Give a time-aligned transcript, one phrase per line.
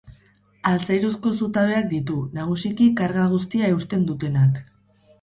[0.71, 4.63] Altzairuzko zutabeak ditu, nagusiki karga guztia eusten dutenak.